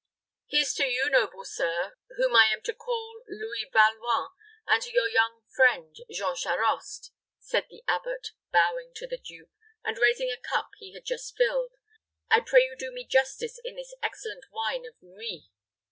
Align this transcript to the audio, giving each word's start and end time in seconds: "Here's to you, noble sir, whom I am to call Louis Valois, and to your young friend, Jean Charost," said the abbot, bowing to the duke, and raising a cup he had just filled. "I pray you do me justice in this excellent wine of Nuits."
"Here's 0.47 0.73
to 0.77 0.85
you, 0.87 1.11
noble 1.11 1.45
sir, 1.45 1.93
whom 2.17 2.35
I 2.35 2.47
am 2.51 2.63
to 2.63 2.73
call 2.73 3.21
Louis 3.27 3.69
Valois, 3.71 4.29
and 4.65 4.81
to 4.81 4.91
your 4.91 5.07
young 5.07 5.43
friend, 5.55 5.95
Jean 6.09 6.35
Charost," 6.35 7.11
said 7.39 7.67
the 7.69 7.83
abbot, 7.87 8.29
bowing 8.51 8.93
to 8.95 9.05
the 9.05 9.19
duke, 9.19 9.51
and 9.85 9.99
raising 9.99 10.31
a 10.31 10.41
cup 10.41 10.69
he 10.79 10.95
had 10.95 11.05
just 11.05 11.37
filled. 11.37 11.73
"I 12.31 12.39
pray 12.39 12.63
you 12.63 12.75
do 12.75 12.89
me 12.91 13.05
justice 13.05 13.59
in 13.63 13.75
this 13.75 13.93
excellent 14.01 14.45
wine 14.51 14.87
of 14.87 14.95
Nuits." 15.03 15.51